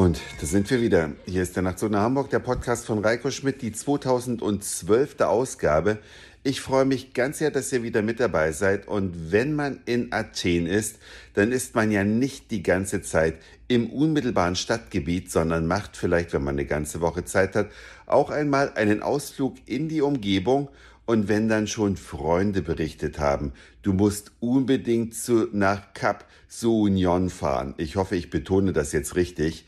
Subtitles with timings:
[0.00, 1.12] Und da sind wir wieder.
[1.26, 5.20] Hier ist der Nachtzug nach Hamburg, der Podcast von Reiko Schmidt, die 2012.
[5.20, 5.98] Ausgabe.
[6.42, 8.88] Ich freue mich ganz sehr, dass ihr wieder mit dabei seid.
[8.88, 11.00] Und wenn man in Athen ist,
[11.34, 13.34] dann ist man ja nicht die ganze Zeit
[13.68, 17.68] im unmittelbaren Stadtgebiet, sondern macht vielleicht, wenn man eine ganze Woche Zeit hat,
[18.06, 20.70] auch einmal einen Ausflug in die Umgebung
[21.04, 27.74] und wenn dann schon Freunde berichtet haben, du musst unbedingt zu, nach Cap Sounion fahren.
[27.76, 29.66] Ich hoffe, ich betone das jetzt richtig.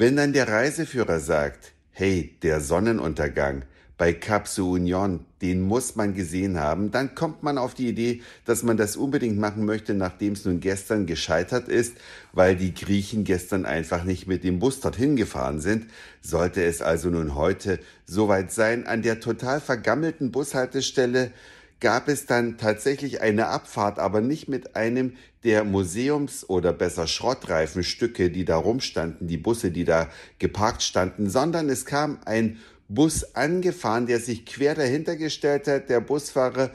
[0.00, 3.64] Wenn dann der Reiseführer sagt, hey, der Sonnenuntergang,
[3.96, 8.62] bei Cap Union, den muss man gesehen haben, dann kommt man auf die Idee, dass
[8.62, 11.96] man das unbedingt machen möchte, nachdem es nun gestern gescheitert ist,
[12.32, 15.88] weil die Griechen gestern einfach nicht mit dem Bus dorthin gefahren sind.
[16.20, 21.32] Sollte es also nun heute soweit sein, an der total vergammelten Bushaltestelle
[21.80, 28.30] gab es dann tatsächlich eine Abfahrt, aber nicht mit einem der Museums- oder besser Schrottreifenstücke,
[28.30, 34.06] die da rumstanden, die Busse, die da geparkt standen, sondern es kam ein Bus angefahren,
[34.06, 35.90] der sich quer dahinter gestellt hat.
[35.90, 36.70] Der Busfahrer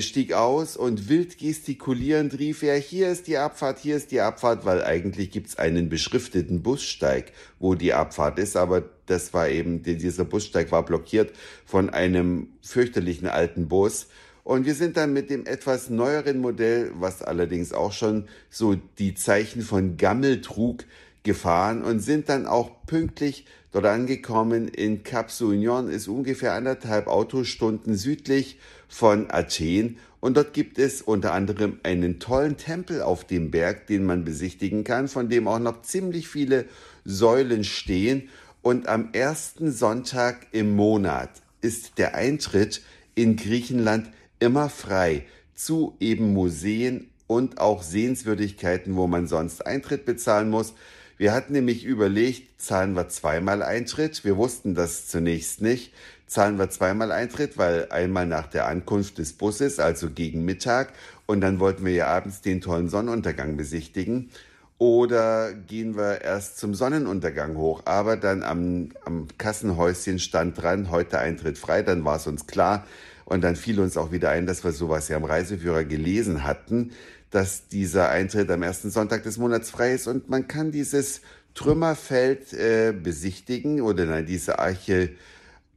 [0.00, 4.64] stieg aus und wild gestikulierend rief er, hier ist die Abfahrt, hier ist die Abfahrt,
[4.64, 10.24] weil eigentlich gibt's einen beschrifteten Bussteig, wo die Abfahrt ist, aber das war eben, dieser
[10.24, 11.32] Bussteig war blockiert
[11.64, 14.08] von einem fürchterlichen alten Bus.
[14.42, 19.14] Und wir sind dann mit dem etwas neueren Modell, was allerdings auch schon so die
[19.14, 20.86] Zeichen von Gammel trug,
[21.28, 24.66] gefahren und sind dann auch pünktlich dort angekommen.
[24.66, 31.34] In Cap Sounion ist ungefähr anderthalb Autostunden südlich von Athen und dort gibt es unter
[31.34, 35.82] anderem einen tollen Tempel auf dem Berg, den man besichtigen kann, von dem auch noch
[35.82, 36.64] ziemlich viele
[37.04, 38.30] Säulen stehen.
[38.62, 42.80] Und am ersten Sonntag im Monat ist der Eintritt
[43.14, 44.08] in Griechenland
[44.40, 50.74] immer frei zu eben Museen und auch Sehenswürdigkeiten, wo man sonst Eintritt bezahlen muss.
[51.18, 54.24] Wir hatten nämlich überlegt, zahlen wir zweimal Eintritt.
[54.24, 55.92] Wir wussten das zunächst nicht.
[56.28, 60.92] Zahlen wir zweimal Eintritt, weil einmal nach der Ankunft des Busses, also gegen Mittag,
[61.26, 64.30] und dann wollten wir ja abends den tollen Sonnenuntergang besichtigen.
[64.78, 67.82] Oder gehen wir erst zum Sonnenuntergang hoch.
[67.84, 72.86] Aber dann am, am Kassenhäuschen stand dran, heute Eintritt frei, dann war es uns klar.
[73.24, 76.92] Und dann fiel uns auch wieder ein, dass wir sowas ja am Reiseführer gelesen hatten
[77.30, 81.20] dass dieser Eintritt am ersten Sonntag des Monats frei ist und man kann dieses
[81.54, 85.10] Trümmerfeld äh, besichtigen oder nein, diese Arche,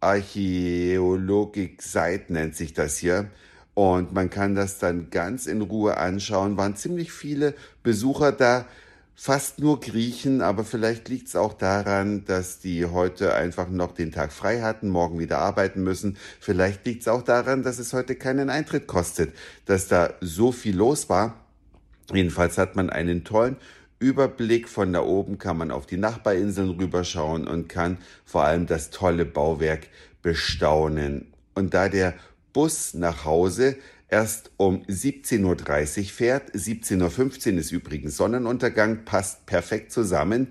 [0.00, 3.30] Archäologik-Site nennt sich das hier.
[3.74, 6.56] Und man kann das dann ganz in Ruhe anschauen.
[6.56, 8.66] Waren ziemlich viele Besucher da,
[9.14, 14.12] fast nur Griechen, aber vielleicht liegt es auch daran, dass die heute einfach noch den
[14.12, 16.16] Tag frei hatten, morgen wieder arbeiten müssen.
[16.40, 19.34] Vielleicht liegt es auch daran, dass es heute keinen Eintritt kostet,
[19.66, 21.39] dass da so viel los war.
[22.12, 23.56] Jedenfalls hat man einen tollen
[23.98, 24.68] Überblick.
[24.68, 29.24] Von da oben kann man auf die Nachbarinseln rüberschauen und kann vor allem das tolle
[29.24, 29.88] Bauwerk
[30.22, 31.26] bestaunen.
[31.54, 32.14] Und da der
[32.52, 33.76] Bus nach Hause
[34.08, 35.44] erst um 17.30
[36.00, 40.48] Uhr fährt, 17.15 Uhr ist übrigens Sonnenuntergang, passt perfekt zusammen,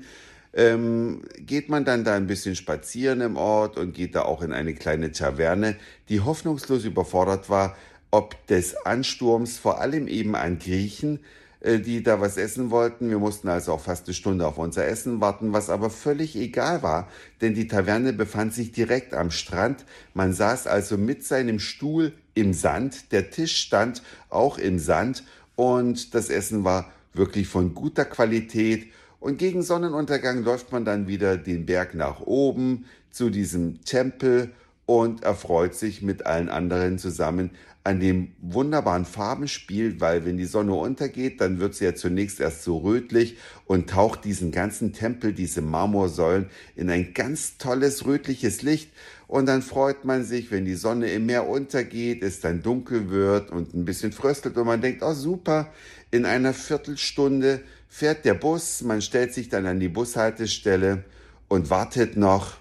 [0.54, 4.54] ähm, geht man dann da ein bisschen spazieren im Ort und geht da auch in
[4.54, 5.76] eine kleine Taverne,
[6.08, 7.76] die hoffnungslos überfordert war,
[8.12, 11.20] ob des Ansturms vor allem eben an Griechen,
[11.62, 13.10] die da was essen wollten.
[13.10, 16.84] Wir mussten also auch fast eine Stunde auf unser Essen warten, was aber völlig egal
[16.84, 17.10] war,
[17.42, 19.86] denn die Taverne befand sich direkt am Strand.
[20.14, 25.24] Man saß also mit seinem Stuhl im Sand, der Tisch stand auch im Sand
[25.56, 28.88] und das Essen war wirklich von guter Qualität.
[29.20, 34.52] Und gegen Sonnenuntergang läuft man dann wieder den Berg nach oben zu diesem Tempel
[34.90, 37.52] und erfreut sich mit allen anderen zusammen
[37.84, 42.64] an dem wunderbaren Farbenspiel, weil wenn die Sonne untergeht, dann wird sie ja zunächst erst
[42.64, 48.90] so rötlich und taucht diesen ganzen Tempel, diese Marmorsäulen in ein ganz tolles rötliches Licht.
[49.28, 53.52] Und dann freut man sich, wenn die Sonne im Meer untergeht, es dann dunkel wird
[53.52, 55.72] und ein bisschen fröstelt und man denkt, oh super,
[56.10, 61.04] in einer Viertelstunde fährt der Bus, man stellt sich dann an die Bushaltestelle
[61.48, 62.58] und wartet noch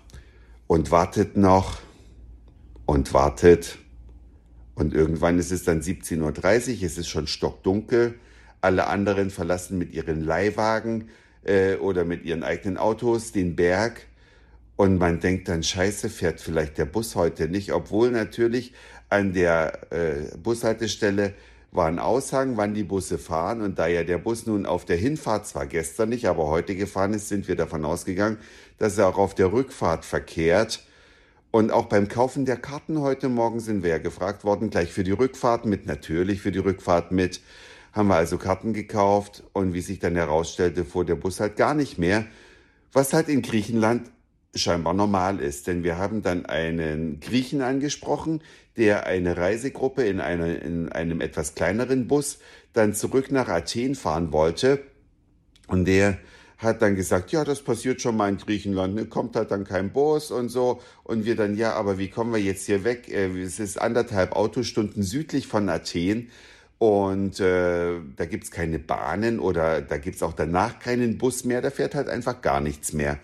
[0.67, 1.88] und wartet noch
[2.89, 3.77] und wartet
[4.75, 6.23] und irgendwann ist es dann 17.30
[6.79, 8.15] Uhr, es ist schon stockdunkel.
[8.63, 11.11] Alle anderen verlassen mit ihren Leihwagen
[11.45, 14.07] äh, oder mit ihren eigenen Autos den Berg.
[14.77, 18.73] Und man denkt dann, scheiße, fährt vielleicht der Bus heute nicht, obwohl natürlich
[19.11, 21.35] an der äh, Bushaltestelle
[21.73, 23.61] war ein Aushang, wann die Busse fahren.
[23.61, 27.13] Und da ja der Bus nun auf der Hinfahrt zwar gestern nicht, aber heute gefahren
[27.13, 28.39] ist, sind wir davon ausgegangen,
[28.79, 30.88] dass er auch auf der Rückfahrt verkehrt.
[31.51, 35.05] Und auch beim Kaufen der Karten heute Morgen sind wir ja gefragt worden, gleich für
[35.05, 37.41] die Rückfahrt mit, natürlich für die Rückfahrt mit.
[37.93, 41.75] Haben wir also Karten gekauft und wie sich dann herausstellte, fuhr der Bus halt gar
[41.75, 42.27] nicht mehr.
[42.93, 44.11] Was halt in Griechenland
[44.55, 45.67] scheinbar normal ist.
[45.67, 48.43] Denn wir haben dann einen Griechen angesprochen,
[48.77, 52.39] der eine Reisegruppe in, einer, in einem etwas kleineren Bus
[52.73, 54.83] dann zurück nach Athen fahren wollte.
[55.67, 56.19] Und der
[56.59, 59.07] hat dann gesagt, ja, das passiert schon mal in Griechenland, ne?
[59.07, 60.81] kommt halt dann kein Bus und so.
[61.05, 63.09] Und wir dann, ja, aber wie kommen wir jetzt hier weg?
[63.09, 66.31] Äh, es ist anderthalb Autostunden südlich von Athen.
[66.79, 71.71] Und äh, da gibt's keine Bahnen oder da gibt's auch danach keinen Bus mehr, da
[71.71, 73.19] fährt halt einfach gar nichts mehr.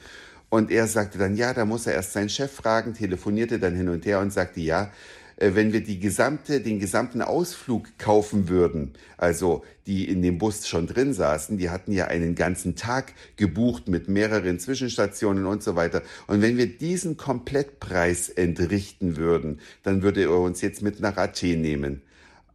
[0.48, 3.88] Und er sagte dann, ja, da muss er erst seinen Chef fragen, telefonierte dann hin
[3.88, 4.90] und her und sagte, ja,
[5.36, 10.86] wenn wir die gesamte, den gesamten Ausflug kaufen würden, also die in dem Bus schon
[10.86, 16.02] drin saßen, die hatten ja einen ganzen Tag gebucht mit mehreren Zwischenstationen und so weiter.
[16.26, 21.60] Und wenn wir diesen Komplettpreis entrichten würden, dann würde er uns jetzt mit nach Athen
[21.60, 22.02] nehmen.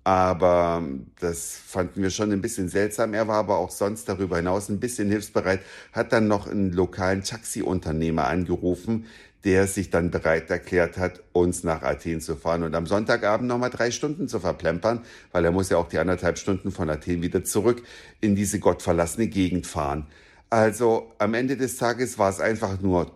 [0.06, 0.82] Aber
[1.20, 3.14] das fanden wir schon ein bisschen seltsam.
[3.14, 5.60] Er war aber auch sonst darüber hinaus ein bisschen hilfsbereit,
[5.92, 9.06] hat dann noch einen lokalen Taxiunternehmer angerufen,
[9.46, 13.70] der sich dann bereit erklärt hat, uns nach Athen zu fahren und am Sonntagabend nochmal
[13.70, 15.02] drei Stunden zu verplempern,
[15.32, 17.82] weil er muss ja auch die anderthalb Stunden von Athen wieder zurück
[18.20, 20.08] in diese gottverlassene Gegend fahren.
[20.50, 23.12] Also am Ende des Tages war es einfach nur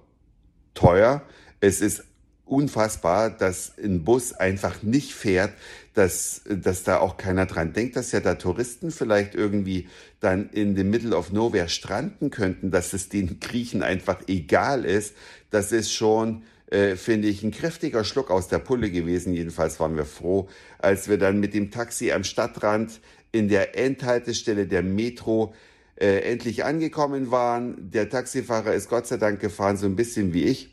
[0.73, 1.23] teuer.
[1.59, 2.03] Es ist
[2.53, 5.53] unfassbar, dass ein Bus einfach nicht fährt,
[5.95, 9.87] dass, dass da auch keiner dran denkt, dass ja da Touristen vielleicht irgendwie
[10.19, 15.15] dann in the middle of nowhere stranden könnten, dass es den Griechen einfach egal ist.
[15.49, 19.33] Das ist schon, äh, finde ich, ein kräftiger Schluck aus der Pulle gewesen.
[19.33, 20.47] Jedenfalls waren wir froh,
[20.77, 23.01] als wir dann mit dem Taxi am Stadtrand
[23.31, 25.55] in der Endhaltestelle der Metro
[25.95, 27.89] äh, endlich angekommen waren.
[27.91, 30.72] Der Taxifahrer ist Gott sei Dank gefahren, so ein bisschen wie ich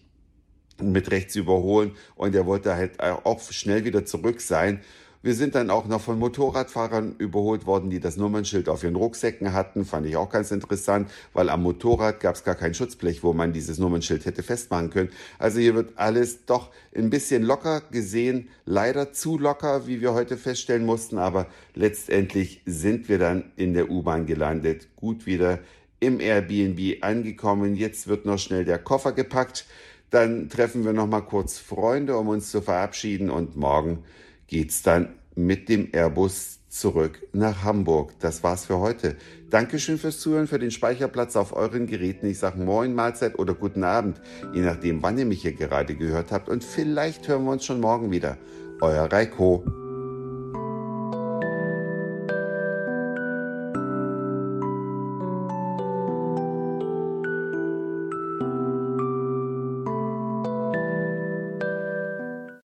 [0.83, 4.81] mit rechts überholen und er wollte halt auch schnell wieder zurück sein.
[5.23, 9.53] Wir sind dann auch noch von Motorradfahrern überholt worden, die das Nummernschild auf ihren Rucksäcken
[9.53, 9.85] hatten.
[9.85, 13.53] Fand ich auch ganz interessant, weil am Motorrad gab es gar kein Schutzblech, wo man
[13.53, 15.11] dieses Nummernschild hätte festmachen können.
[15.39, 18.49] Also hier wird alles doch ein bisschen locker gesehen.
[18.65, 21.19] Leider zu locker, wie wir heute feststellen mussten.
[21.19, 24.89] Aber letztendlich sind wir dann in der U-Bahn gelandet.
[24.97, 25.59] Gut wieder
[26.03, 27.77] im Airbnb angekommen.
[27.77, 29.67] Jetzt wird noch schnell der Koffer gepackt.
[30.11, 34.05] Dann treffen wir noch mal kurz Freunde, um uns zu verabschieden und morgen
[34.47, 38.15] geht's dann mit dem Airbus zurück nach Hamburg.
[38.21, 39.17] Das war's für heute.
[39.51, 42.27] Dankeschön fürs Zuhören, für den Speicherplatz auf euren Geräten.
[42.27, 44.21] Ich sage Moin, Mahlzeit oder guten Abend,
[44.53, 46.49] je nachdem, wann ihr mich hier gerade gehört habt.
[46.49, 48.39] Und vielleicht hören wir uns schon morgen wieder.
[48.81, 49.80] Euer Reiko.